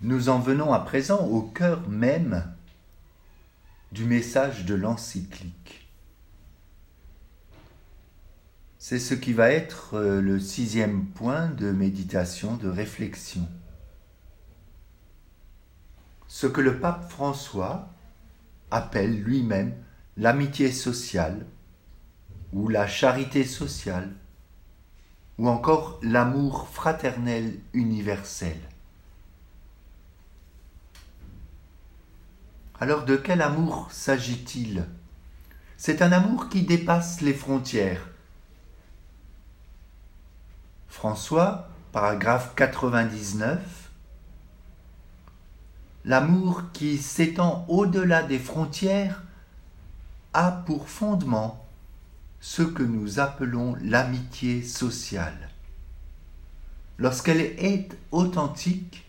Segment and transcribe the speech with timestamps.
[0.00, 2.44] Nous en venons à présent au cœur même
[3.90, 5.88] du message de l'encyclique.
[8.78, 13.48] C'est ce qui va être euh, le sixième point de méditation, de réflexion.
[16.28, 17.88] Ce que le pape François
[18.70, 19.74] appelle lui-même
[20.16, 21.44] l'amitié sociale
[22.52, 24.12] ou la charité sociale
[25.38, 28.56] ou encore l'amour fraternel universel.
[32.80, 34.86] Alors de quel amour s'agit-il?
[35.76, 38.08] C'est un amour qui dépasse les frontières.
[40.86, 43.58] François, paragraphe 99,
[46.04, 49.24] L'amour qui s'étend au-delà des frontières
[50.32, 51.66] a pour fondement
[52.40, 55.50] ce que nous appelons l'amitié sociale.
[56.96, 59.04] Lorsqu'elle est authentique,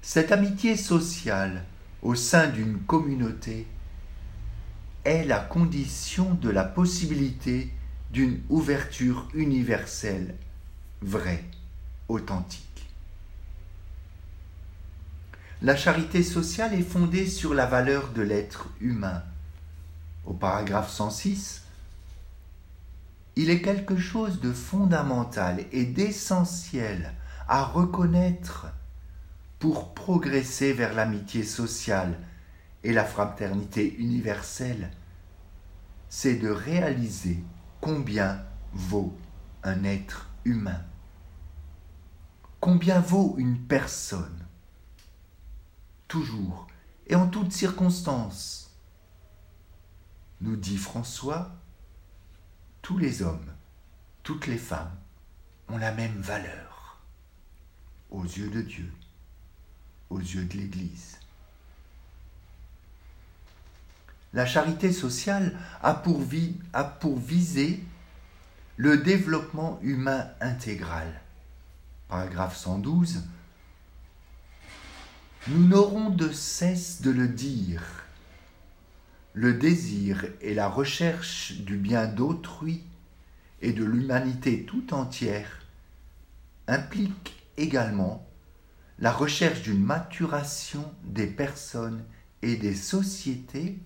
[0.00, 1.62] cette amitié sociale
[2.04, 3.66] au sein d'une communauté
[5.04, 7.72] est la condition de la possibilité
[8.10, 10.36] d'une ouverture universelle,
[11.00, 11.44] vraie,
[12.08, 12.60] authentique.
[15.62, 19.22] La charité sociale est fondée sur la valeur de l'être humain.
[20.26, 21.62] Au paragraphe 106,
[23.36, 27.14] il est quelque chose de fondamental et d'essentiel
[27.48, 28.66] à reconnaître
[29.64, 32.20] pour progresser vers l'amitié sociale
[32.82, 34.90] et la fraternité universelle,
[36.10, 37.42] c'est de réaliser
[37.80, 39.16] combien vaut
[39.62, 40.84] un être humain,
[42.60, 44.46] combien vaut une personne,
[46.08, 46.66] toujours
[47.06, 48.78] et en toutes circonstances.
[50.42, 51.52] Nous dit François,
[52.82, 53.54] tous les hommes,
[54.24, 54.94] toutes les femmes
[55.68, 57.00] ont la même valeur.
[58.10, 58.92] Aux yeux de Dieu
[60.18, 61.18] yeux de l'Église.
[64.32, 67.80] La charité sociale a pour, vie, a pour viser
[68.76, 71.20] le développement humain intégral.
[72.08, 73.22] Paragraphe 112.
[75.46, 77.82] Nous n'aurons de cesse de le dire.
[79.34, 82.82] Le désir et la recherche du bien d'autrui
[83.62, 85.60] et de l'humanité tout entière
[86.66, 88.26] impliquent également
[88.98, 92.04] la recherche d'une maturation des personnes
[92.42, 93.78] et des sociétés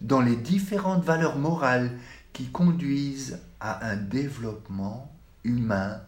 [0.00, 1.98] dans les différentes valeurs morales
[2.32, 6.00] qui conduisent à un développement humain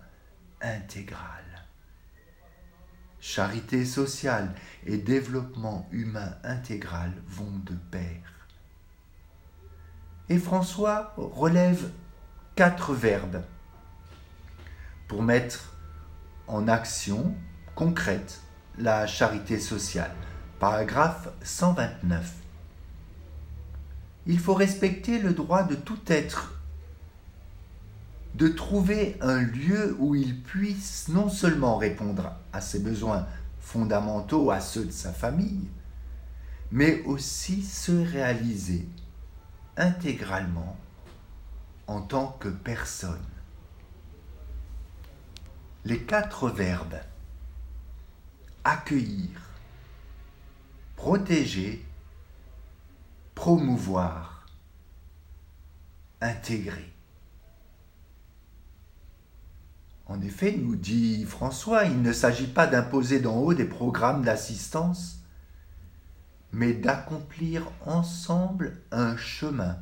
[0.60, 1.44] intégral.
[3.20, 4.54] Charité sociale
[4.86, 8.20] et développement humain intégral vont de pair.
[10.28, 11.90] Et François relève
[12.54, 13.42] quatre verbes
[15.08, 15.74] pour mettre
[16.46, 17.34] en action
[17.74, 18.40] concrète
[18.78, 20.12] la charité sociale.
[20.58, 22.34] Paragraphe 129.
[24.26, 26.54] Il faut respecter le droit de tout être
[28.34, 33.26] de trouver un lieu où il puisse non seulement répondre à ses besoins
[33.60, 35.68] fondamentaux, à ceux de sa famille,
[36.72, 38.88] mais aussi se réaliser
[39.76, 40.76] intégralement
[41.86, 43.24] en tant que personne.
[45.84, 46.98] Les quatre verbes
[48.64, 49.40] accueillir,
[50.96, 51.84] protéger,
[53.34, 54.46] promouvoir,
[56.20, 56.90] intégrer.
[60.06, 65.18] En effet, nous dit François, il ne s'agit pas d'imposer d'en haut des programmes d'assistance,
[66.52, 69.78] mais d'accomplir ensemble un chemin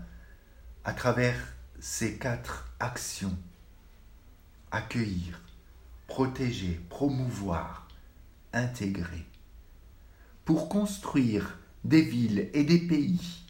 [0.84, 1.37] à travers
[1.81, 3.37] ces quatre actions.
[4.71, 5.41] Accueillir,
[6.06, 7.81] protéger, promouvoir,
[8.53, 9.27] intégrés
[10.45, 13.45] pour construire des villes et des pays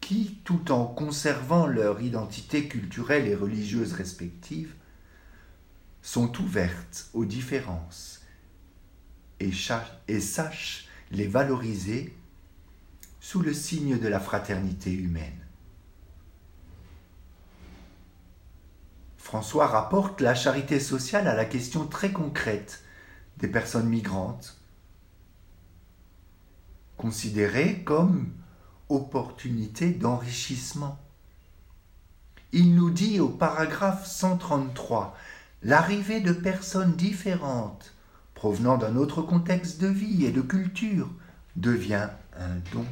[0.00, 4.74] qui, tout en conservant leur identité culturelle et religieuse respective,
[6.02, 8.22] sont ouvertes aux différences
[9.40, 9.50] et,
[10.08, 12.16] et sachent les valoriser
[13.20, 15.46] sous le signe de la fraternité humaine.
[19.18, 22.84] François rapporte la charité sociale à la question très concrète
[23.38, 24.58] des personnes migrantes,
[26.96, 28.32] considérées comme
[28.88, 30.98] opportunité d'enrichissement.
[32.52, 35.16] Il nous dit au paragraphe 133,
[35.62, 37.94] l'arrivée de personnes différentes,
[38.34, 41.10] provenant d'un autre contexte de vie et de culture,
[41.56, 42.86] devient un don.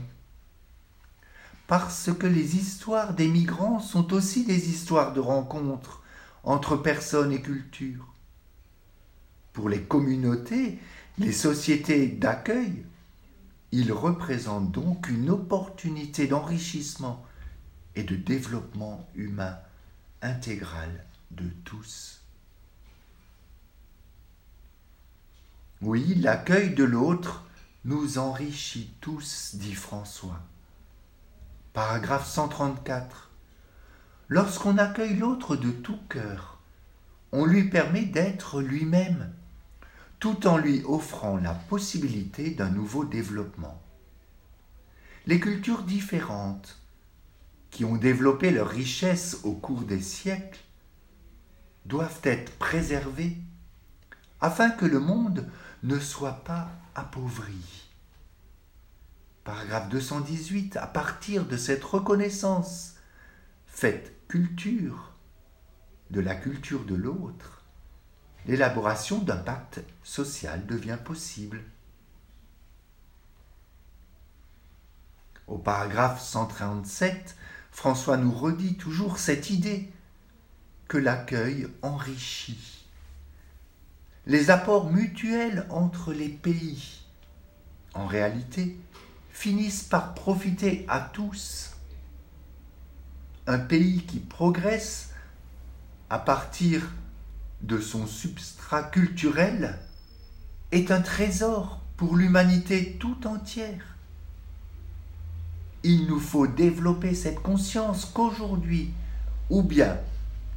[1.67, 6.03] Parce que les histoires des migrants sont aussi des histoires de rencontres
[6.43, 8.14] entre personnes et cultures
[9.55, 10.79] pour les communautés,
[11.17, 12.85] Les sociétés d'accueil,
[13.71, 17.25] ils représentent donc une opportunité d'enrichissement
[17.95, 19.57] et de développement humain
[20.23, 22.21] intégral de tous.
[25.83, 27.45] Oui, l'accueil de l'autre
[27.85, 30.41] nous enrichit tous, dit François.
[31.75, 33.31] Paragraphe 134.
[34.29, 36.59] Lorsqu'on accueille l'autre de tout cœur,
[37.31, 39.33] on lui permet d'être lui-même,
[40.25, 43.83] tout en lui offrant la possibilité d'un nouveau développement.
[45.27, 46.81] Les cultures différentes,
[47.71, 50.61] qui ont développé leur richesse au cours des siècles,
[51.85, 53.37] doivent être préservées
[54.41, 55.47] afin que le monde
[55.83, 57.91] ne soit pas appauvri.
[59.45, 60.79] Paragraphe 218.
[60.79, 62.95] À partir de cette reconnaissance
[63.67, 65.13] faite culture
[66.09, 67.64] de la culture de l'autre,
[68.47, 71.63] l'élaboration d'un pacte social devient possible.
[75.47, 77.37] Au paragraphe 137,
[77.71, 79.91] François nous redit toujours cette idée
[80.89, 82.87] que l'accueil enrichit.
[84.27, 87.03] Les apports mutuels entre les pays,
[87.93, 88.79] en réalité,
[89.31, 91.73] finissent par profiter à tous.
[93.47, 95.11] Un pays qui progresse
[96.09, 96.91] à partir
[97.67, 99.79] de son substrat culturel
[100.71, 103.97] est un trésor pour l'humanité tout entière.
[105.83, 108.93] Il nous faut développer cette conscience qu'aujourd'hui,
[109.49, 109.99] ou bien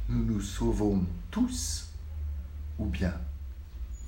[0.08, 1.88] nous nous sauvons tous,
[2.78, 3.14] ou bien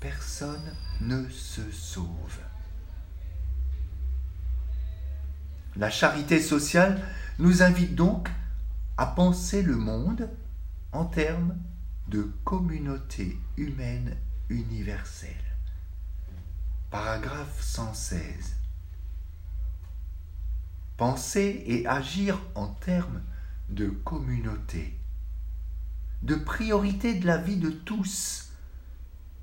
[0.00, 2.40] personne ne se sauve.
[5.76, 7.00] La charité sociale
[7.38, 8.28] nous invite donc
[8.96, 10.28] à penser le monde
[10.92, 11.56] en termes
[12.10, 14.16] de communauté humaine
[14.48, 15.30] universelle.
[16.90, 18.56] Paragraphe 116.
[20.96, 23.22] Penser et agir en termes
[23.68, 24.98] de communauté,
[26.22, 28.50] de priorité de la vie de tous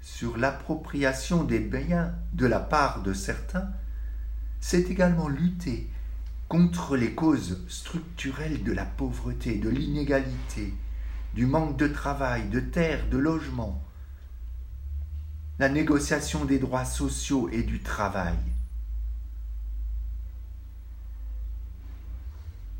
[0.01, 3.71] sur l'appropriation des biens de la part de certains,
[4.59, 5.89] c'est également lutter
[6.49, 10.73] contre les causes structurelles de la pauvreté, de l'inégalité,
[11.37, 13.79] du manque de travail, de terre, de logement,
[15.59, 18.39] la négociation des droits sociaux et du travail.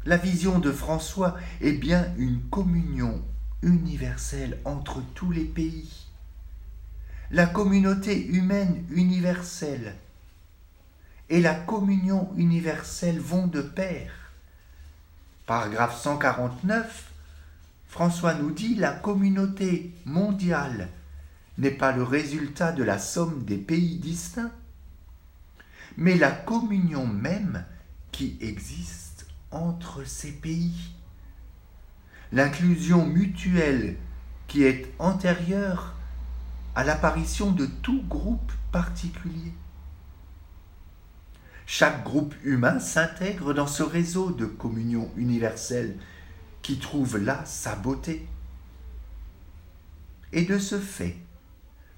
[0.06, 3.24] La vision de François est bien une communion
[3.62, 6.08] universelle entre tous les pays.
[7.30, 9.94] La communauté humaine universelle
[11.30, 14.12] et la communion universelle vont de pair.
[15.46, 17.12] Paragraphe 149,
[17.88, 20.90] François nous dit la communauté mondiale
[21.58, 24.52] n'est pas le résultat de la somme des pays distincts,
[25.96, 27.66] mais la communion même
[28.12, 30.94] qui existe entre ces pays.
[32.32, 33.98] L'inclusion mutuelle
[34.48, 35.96] qui est antérieure
[36.76, 39.54] à l'apparition de tout groupe particulier.
[41.66, 45.98] Chaque groupe humain s'intègre dans ce réseau de communion universelle
[46.62, 48.28] qui trouve là sa beauté.
[50.32, 51.18] Et de ce fait,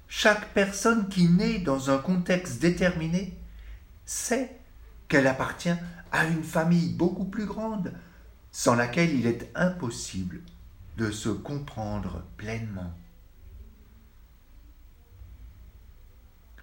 [0.07, 3.37] chaque personne qui naît dans un contexte déterminé
[4.05, 4.59] sait
[5.07, 5.75] qu'elle appartient
[6.11, 7.93] à une famille beaucoup plus grande,
[8.51, 10.41] sans laquelle il est impossible
[10.97, 12.93] de se comprendre pleinement.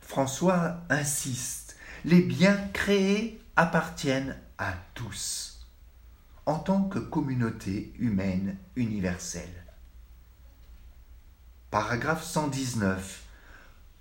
[0.00, 1.66] François insiste
[2.04, 5.45] les biens créés appartiennent à tous,
[6.46, 9.64] en tant que communauté humaine universelle.
[11.70, 13.24] Paragraphe 119.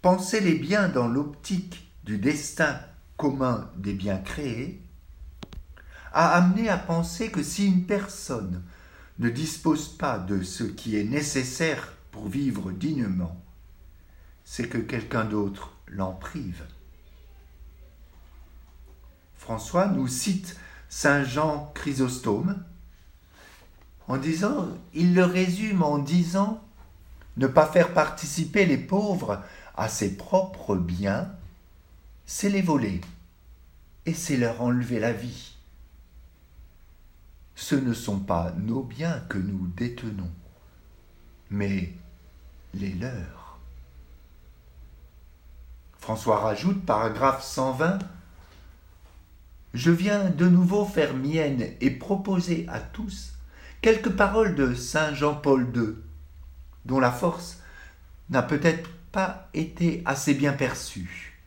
[0.04, 2.80] Penser les biens dans l'optique du destin
[3.18, 4.80] commun des biens créés
[6.14, 8.64] a amené à penser que si une personne
[9.18, 13.42] ne dispose pas de ce qui est nécessaire pour vivre dignement,
[14.44, 16.64] c'est que quelqu'un d'autre l'en prive.
[19.36, 20.58] François nous cite
[20.90, 22.64] Saint Jean Chrysostome
[24.08, 26.62] en disant, il le résume en disant,
[27.38, 29.42] ne pas faire participer les pauvres
[29.76, 31.30] à ses propres biens,
[32.26, 33.02] c'est les voler
[34.06, 35.56] et c'est leur enlever la vie.
[37.56, 40.32] Ce ne sont pas nos biens que nous détenons,
[41.50, 41.94] mais
[42.74, 43.60] les leurs.
[45.98, 48.00] François rajoute, paragraphe 120,
[49.76, 53.34] je viens de nouveau faire mienne et proposer à tous
[53.82, 55.96] quelques paroles de Saint Jean-Paul II,
[56.86, 57.60] dont la force
[58.30, 61.38] n'a peut-être pas été assez bien perçue.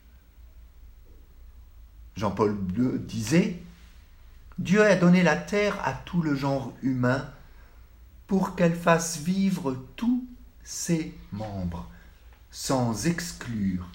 [2.16, 3.62] Jean-Paul II disait
[4.58, 7.30] Dieu a donné la terre à tout le genre humain
[8.26, 10.26] pour qu'elle fasse vivre tous
[10.62, 11.88] ses membres,
[12.50, 13.90] sans exclure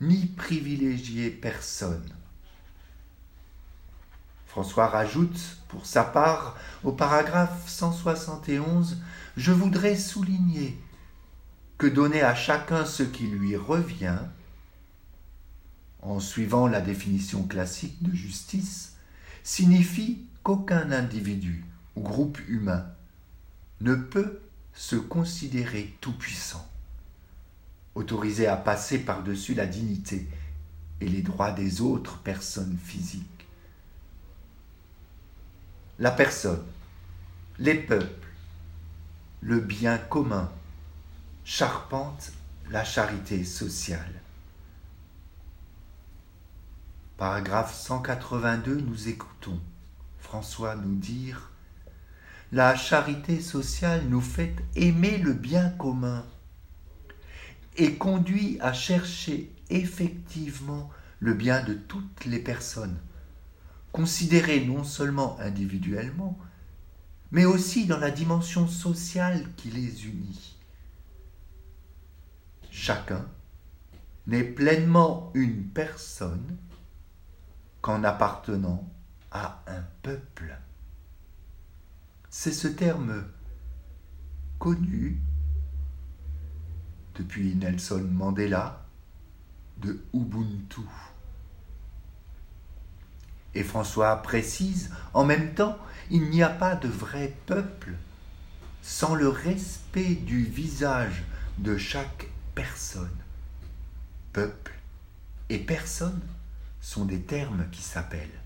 [0.00, 2.08] ni privilégier personne.
[4.52, 8.98] François rajoute, pour sa part, au paragraphe 171,
[9.38, 10.78] Je voudrais souligner
[11.78, 14.18] que donner à chacun ce qui lui revient,
[16.02, 18.96] en suivant la définition classique de justice,
[19.42, 21.64] signifie qu'aucun individu
[21.96, 22.84] ou groupe humain
[23.80, 24.38] ne peut
[24.74, 26.68] se considérer tout-puissant,
[27.94, 30.28] autorisé à passer par-dessus la dignité
[31.00, 33.31] et les droits des autres personnes physiques.
[36.02, 36.64] La personne,
[37.60, 38.26] les peuples,
[39.40, 40.50] le bien commun
[41.44, 42.32] charpente
[42.72, 44.12] la charité sociale.
[47.16, 49.60] Paragraphe 182, nous écoutons
[50.18, 51.52] François nous dire
[52.50, 56.26] La charité sociale nous fait aimer le bien commun
[57.76, 60.90] et conduit à chercher effectivement
[61.20, 62.98] le bien de toutes les personnes,
[63.92, 66.38] considérées non seulement individuellement,
[67.30, 70.56] mais aussi dans la dimension sociale qui les unit.
[72.70, 73.26] Chacun
[74.26, 76.56] n'est pleinement une personne
[77.80, 78.88] qu'en appartenant
[79.30, 80.56] à un peuple.
[82.30, 83.24] C'est ce terme
[84.58, 85.20] connu
[87.14, 88.86] depuis Nelson Mandela
[89.78, 90.80] de Ubuntu.
[93.54, 95.78] Et François précise, en même temps,
[96.10, 97.92] il n'y a pas de vrai peuple
[98.82, 101.22] sans le respect du visage
[101.58, 103.08] de chaque personne.
[104.32, 104.72] Peuple
[105.48, 106.20] et personne
[106.80, 108.40] sont des termes qui s'appellent.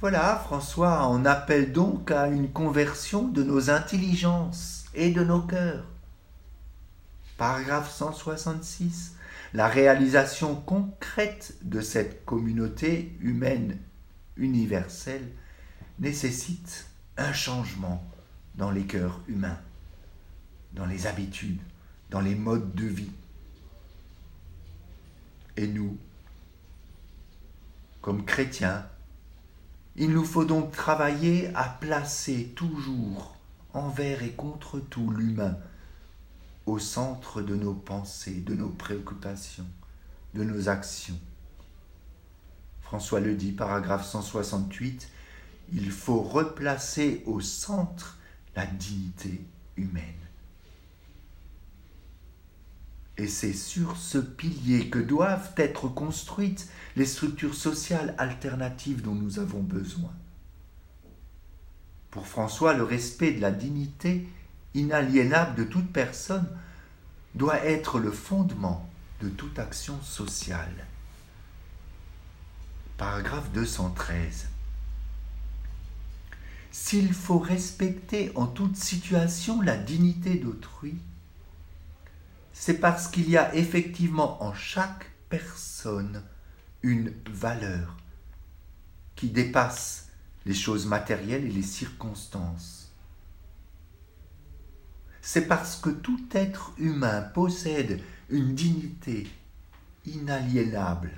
[0.00, 5.84] Voilà, François en appelle donc à une conversion de nos intelligences et de nos cœurs.
[7.36, 9.14] Paragraphe 166.
[9.54, 13.78] La réalisation concrète de cette communauté humaine
[14.36, 15.28] universelle
[15.98, 16.86] nécessite
[17.18, 18.02] un changement
[18.54, 19.58] dans les cœurs humains,
[20.72, 21.60] dans les habitudes,
[22.08, 23.12] dans les modes de vie.
[25.58, 25.98] Et nous,
[28.00, 28.86] comme chrétiens,
[29.96, 33.36] il nous faut donc travailler à placer toujours,
[33.74, 35.58] envers et contre tout, l'humain
[36.72, 39.66] au centre de nos pensées, de nos préoccupations,
[40.32, 41.20] de nos actions.
[42.80, 45.06] François le dit, paragraphe 168,
[45.74, 48.18] il faut replacer au centre
[48.56, 49.44] la dignité
[49.76, 50.02] humaine.
[53.18, 59.38] Et c'est sur ce pilier que doivent être construites les structures sociales alternatives dont nous
[59.38, 60.12] avons besoin.
[62.10, 64.26] Pour François, le respect de la dignité
[64.74, 66.48] inaliénable de toute personne
[67.34, 68.88] doit être le fondement
[69.20, 70.86] de toute action sociale.
[72.96, 74.48] Paragraphe 213.
[76.70, 80.96] S'il faut respecter en toute situation la dignité d'autrui,
[82.52, 86.22] c'est parce qu'il y a effectivement en chaque personne
[86.82, 87.96] une valeur
[89.16, 90.08] qui dépasse
[90.46, 92.81] les choses matérielles et les circonstances.
[95.22, 99.28] C'est parce que tout être humain possède une dignité
[100.04, 101.12] inaliénable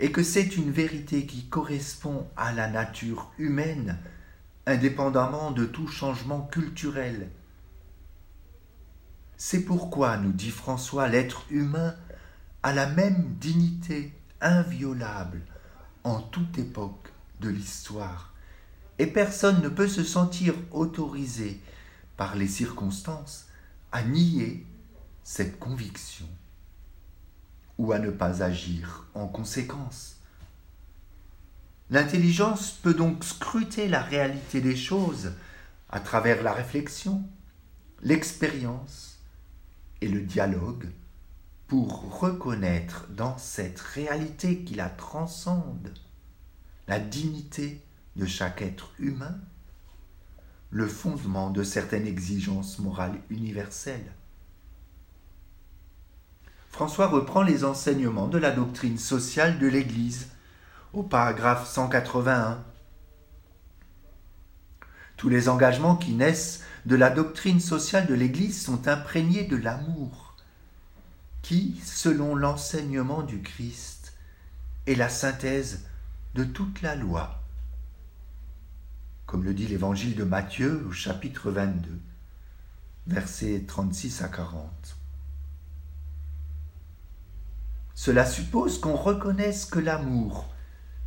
[0.00, 3.98] et que c'est une vérité qui correspond à la nature humaine,
[4.66, 7.30] indépendamment de tout changement culturel,
[9.36, 11.94] c'est pourquoi, nous dit François, l'être humain
[12.64, 15.42] a la même dignité inviolable
[16.02, 18.34] en toute époque de l'histoire,
[18.98, 21.60] et personne ne peut se sentir autorisé
[22.16, 23.46] par les circonstances
[23.92, 24.66] à nier
[25.22, 26.26] cette conviction
[27.78, 30.16] ou à ne pas agir en conséquence.
[31.90, 35.32] L'intelligence peut donc scruter la réalité des choses
[35.90, 37.22] à travers la réflexion,
[38.02, 39.18] l'expérience,
[40.00, 40.88] et le dialogue
[41.66, 45.92] pour reconnaître dans cette réalité qui la transcende
[46.86, 47.82] la dignité
[48.18, 49.38] de chaque être humain,
[50.70, 54.12] le fondement de certaines exigences morales universelles.
[56.68, 60.28] François reprend les enseignements de la doctrine sociale de l'Église
[60.92, 62.62] au paragraphe 181.
[65.16, 70.36] Tous les engagements qui naissent de la doctrine sociale de l'Église sont imprégnés de l'amour
[71.42, 74.12] qui, selon l'enseignement du Christ,
[74.86, 75.86] est la synthèse
[76.34, 77.42] de toute la loi,
[79.28, 82.00] comme le dit l'évangile de Matthieu au chapitre 22,
[83.08, 84.96] versets 36 à 40.
[87.94, 90.48] Cela suppose qu'on reconnaisse que l'amour,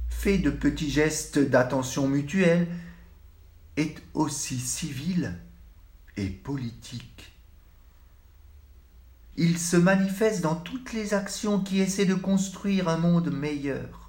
[0.08, 2.68] fait de petits gestes d'attention mutuelle,
[3.76, 5.36] est aussi civil
[6.16, 7.34] et politique.
[9.36, 14.01] Il se manifeste dans toutes les actions qui essaient de construire un monde meilleur.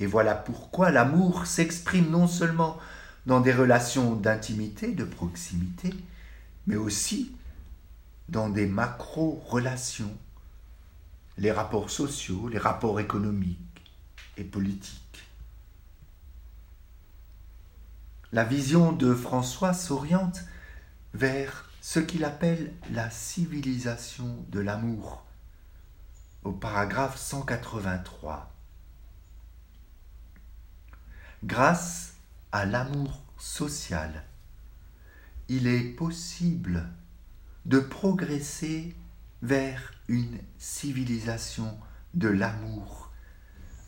[0.00, 2.78] Et voilà pourquoi l'amour s'exprime non seulement
[3.26, 5.94] dans des relations d'intimité, de proximité,
[6.66, 7.36] mais aussi
[8.30, 10.16] dans des macro-relations
[11.36, 13.58] les rapports sociaux, les rapports économiques
[14.36, 15.24] et politiques.
[18.32, 20.40] La vision de François s'oriente
[21.12, 25.24] vers ce qu'il appelle la civilisation de l'amour
[26.44, 28.50] au paragraphe 183.
[31.42, 32.14] Grâce
[32.52, 34.24] à l'amour social,
[35.48, 36.86] il est possible
[37.64, 38.94] de progresser
[39.40, 41.78] vers une civilisation
[42.12, 43.10] de l'amour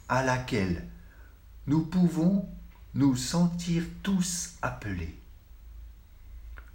[0.09, 0.88] à laquelle
[1.66, 2.49] nous pouvons
[2.94, 5.18] nous sentir tous appelés.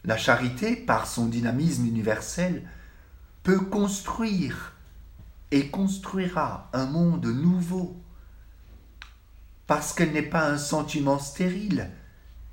[0.04, 2.68] La charité, par son dynamisme universel,
[3.42, 4.74] peut construire
[5.52, 8.00] et construira un monde nouveau,
[9.68, 11.92] parce qu'elle n'est pas un sentiment stérile,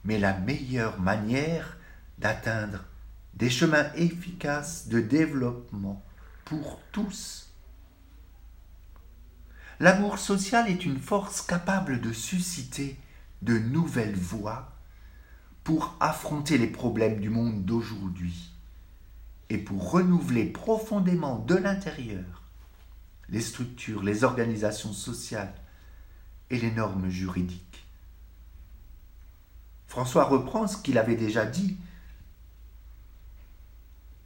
[0.05, 1.79] mais la meilleure manière
[2.19, 2.85] d'atteindre
[3.35, 6.03] des chemins efficaces de développement
[6.45, 7.53] pour tous.
[9.81, 12.99] L'amour social est une force capable de susciter
[13.43, 14.73] de nouvelles voies
[15.63, 18.53] pour affronter les problèmes du monde d'aujourd'hui
[19.51, 22.43] et pour renouveler profondément de l'intérieur
[23.31, 25.55] les structures, les organisations sociales
[26.51, 27.85] et les normes juridiques.
[29.87, 31.77] François reprend ce qu'il avait déjà dit,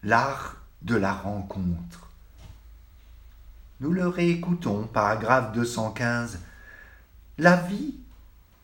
[0.02, 2.11] l'art de la rencontre.
[3.81, 6.40] Nous le réécoutons, paragraphe 215.
[7.38, 7.94] La vie,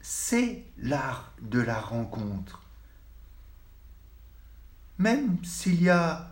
[0.00, 2.62] c'est l'art de la rencontre.
[4.98, 6.30] Même s'il y a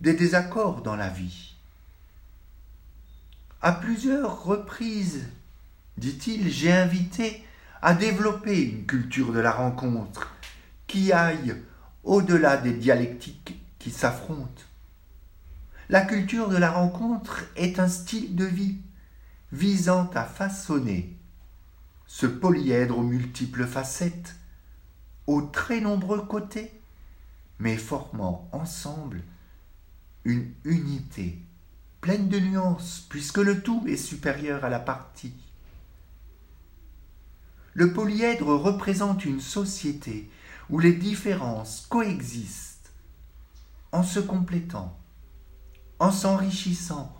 [0.00, 1.54] des désaccords dans la vie.
[3.60, 5.28] À plusieurs reprises,
[5.96, 7.44] dit-il, j'ai invité
[7.80, 10.34] à développer une culture de la rencontre
[10.86, 11.56] qui aille
[12.04, 14.62] au-delà des dialectiques qui s'affrontent.
[15.88, 18.78] La culture de la rencontre est un style de vie
[19.52, 21.16] visant à façonner
[22.06, 24.36] ce polyèdre aux multiples facettes,
[25.26, 26.80] aux très nombreux côtés,
[27.58, 29.22] mais formant ensemble
[30.24, 31.38] une unité
[32.00, 35.34] pleine de nuances, puisque le tout est supérieur à la partie.
[37.74, 40.30] Le polyèdre représente une société
[40.70, 42.92] où les différences coexistent
[43.92, 44.98] en se complétant
[46.02, 47.16] en s'enrichissant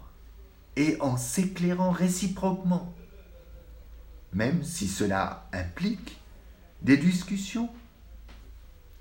[0.74, 2.92] et en s'éclairant réciproquement,
[4.32, 6.20] même si cela implique
[6.82, 7.70] des discussions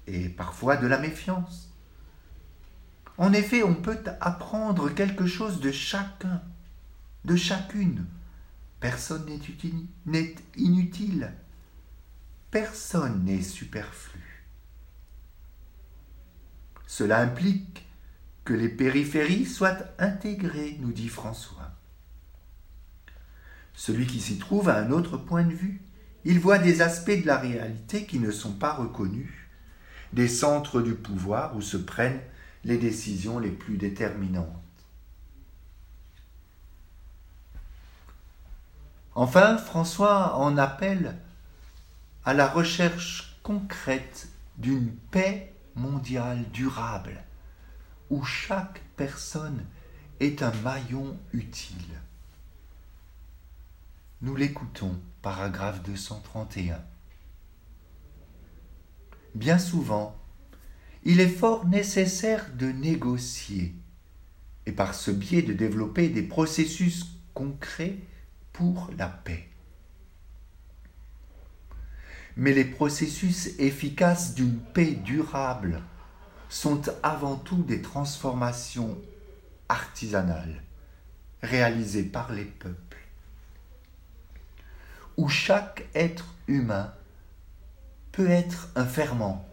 [0.06, 1.74] et parfois de la méfiance.
[3.18, 6.44] En effet, on peut apprendre quelque chose de chacun,
[7.26, 8.06] de chacune.
[8.80, 9.26] Personne
[10.06, 11.34] n'est inutile.
[12.52, 14.46] Personne n'est superflu.
[16.86, 17.88] Cela implique
[18.44, 21.72] que les périphéries soient intégrées, nous dit François.
[23.74, 25.82] Celui qui s'y trouve a un autre point de vue.
[26.26, 29.32] Il voit des aspects de la réalité qui ne sont pas reconnus,
[30.12, 32.22] des centres du pouvoir où se prennent
[32.66, 34.46] les décisions les plus déterminantes.
[39.16, 41.16] Enfin, François en appelle
[42.24, 47.24] à la recherche concrète d'une paix mondiale durable
[48.10, 49.66] où chaque personne
[50.20, 52.02] est un maillon utile.
[54.22, 56.80] Nous l'écoutons, paragraphe 231.
[59.34, 60.16] Bien souvent,
[61.04, 63.74] il est fort nécessaire de négocier
[64.68, 67.98] et par ce biais de développer des processus concrets
[68.54, 69.51] pour la paix.
[72.38, 75.82] Mais les processus efficaces d'une paix durable
[76.50, 78.98] sont avant tout des transformations
[79.70, 80.62] artisanales
[81.42, 82.98] réalisées par les peuples,
[85.18, 86.94] où chaque être humain
[88.12, 89.48] peut être un ferment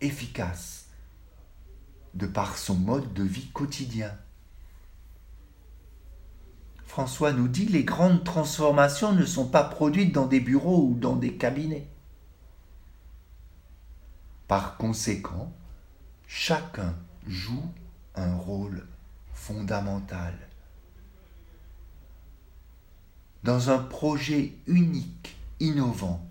[0.00, 0.86] efficace
[2.14, 4.16] de par son mode de vie quotidien.
[6.86, 11.16] François nous dit les grandes transformations ne sont pas produites dans des bureaux ou dans
[11.16, 11.88] des cabinets.
[14.48, 15.52] Par conséquent,
[16.26, 16.94] chacun
[17.26, 17.72] joue
[18.14, 18.86] un rôle
[19.32, 20.34] fondamental.
[23.42, 26.26] Dans un projet unique, innovant,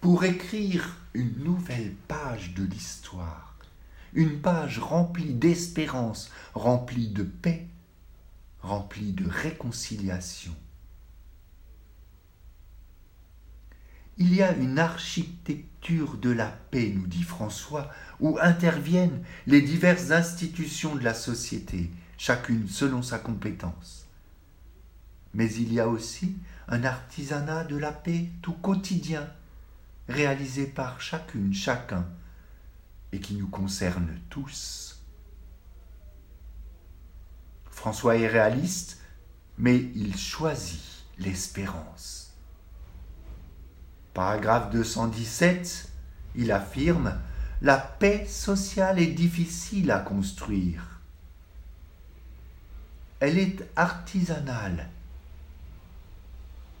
[0.00, 3.56] pour écrire une nouvelle page de l'histoire,
[4.12, 7.66] une page remplie d'espérance, remplie de paix,
[8.60, 10.54] remplie de réconciliation.
[14.18, 20.10] Il y a une architecture de la paix, nous dit François, où interviennent les diverses
[20.10, 24.06] institutions de la société, chacune selon sa compétence.
[25.34, 29.28] Mais il y a aussi un artisanat de la paix tout quotidien,
[30.08, 32.06] réalisé par chacune, chacun,
[33.12, 35.04] et qui nous concerne tous.
[37.70, 38.98] François est réaliste,
[39.58, 42.25] mais il choisit l'espérance.
[44.16, 45.90] Paragraphe 217,
[46.36, 47.14] il affirme
[47.60, 51.00] La paix sociale est difficile à construire.
[53.20, 54.88] Elle est artisanale,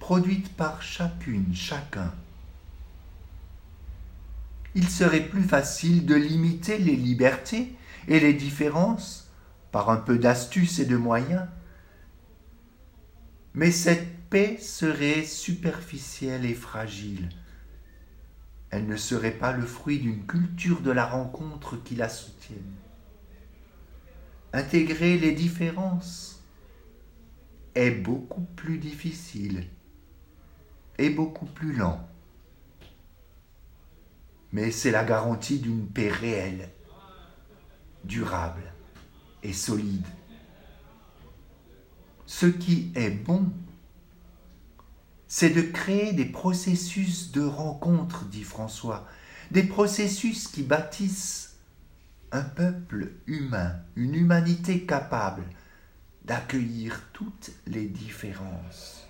[0.00, 2.10] produite par chacune, chacun
[4.76, 7.74] il serait plus facile de limiter les libertés
[8.08, 9.30] et les différences
[9.72, 11.46] par un peu d'astuce et de moyens.
[13.54, 17.28] Mais cette paix serait superficielle et fragile.
[18.70, 22.74] Elle ne serait pas le fruit d'une culture de la rencontre qui la soutienne.
[24.52, 26.42] Intégrer les différences
[27.74, 29.66] est beaucoup plus difficile
[30.98, 32.08] et beaucoup plus lent
[34.56, 36.70] mais c'est la garantie d'une paix réelle,
[38.04, 38.62] durable
[39.42, 40.06] et solide.
[42.24, 43.52] Ce qui est bon,
[45.28, 49.06] c'est de créer des processus de rencontre, dit François,
[49.50, 51.56] des processus qui bâtissent
[52.32, 55.44] un peuple humain, une humanité capable
[56.24, 59.06] d'accueillir toutes les différences.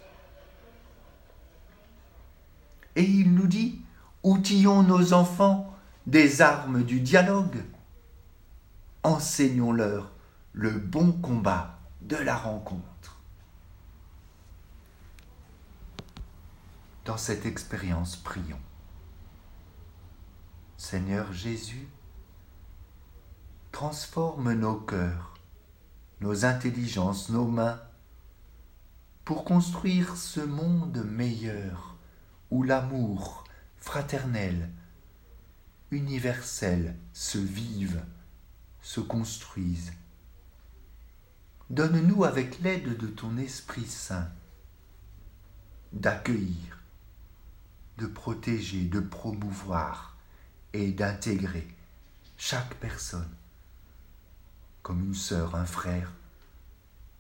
[2.95, 3.81] Et il nous dit,
[4.23, 5.73] Outillons nos enfants
[6.07, 7.63] des armes du dialogue.
[9.05, 10.11] Enseignons-leur
[10.53, 12.96] le bon combat de la rencontre.
[17.07, 18.61] Dans cette expérience, prions.
[20.77, 21.89] Seigneur Jésus,
[23.71, 25.35] transforme nos cœurs,
[26.21, 27.81] nos intelligences, nos mains,
[29.25, 31.97] pour construire ce monde meilleur
[32.51, 33.45] où l'amour
[33.77, 34.69] fraternelle,
[35.93, 38.05] universelle, se vivent,
[38.83, 39.93] se construisent.
[41.71, 44.29] Donne-nous avec l'aide de ton Esprit Saint
[45.93, 46.76] d'accueillir,
[47.99, 50.17] de protéger, de promouvoir
[50.73, 51.67] et d'intégrer
[52.37, 53.31] chaque personne
[54.83, 56.13] comme une sœur, un frère,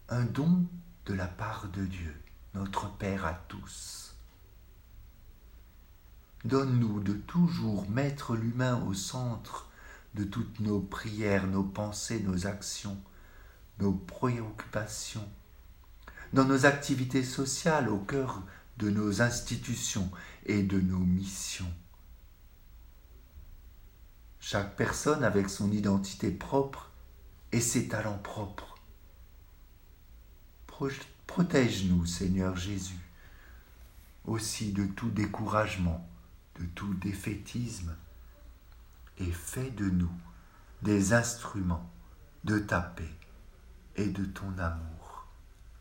[0.08, 0.66] un don
[1.06, 2.14] de la part de Dieu,
[2.54, 4.14] notre Père à tous.
[6.44, 9.68] Donne-nous de toujours mettre l'humain au centre
[10.14, 12.98] de toutes nos prières, nos pensées, nos actions,
[13.80, 15.28] nos préoccupations,
[16.32, 18.42] dans nos activités sociales, au cœur
[18.78, 20.10] de nos institutions
[20.46, 21.72] et de nos missions.
[24.40, 26.90] Chaque personne avec son identité propre
[27.52, 28.76] et ses talents propres.
[31.26, 33.10] Protège-nous, Seigneur Jésus,
[34.24, 36.08] aussi de tout découragement,
[36.60, 37.94] de tout défaitisme
[39.18, 40.12] et fais de nous
[40.82, 41.90] des instruments
[42.44, 43.14] de ta paix
[43.96, 45.26] et de ton amour.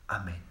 [0.07, 0.44] Amen.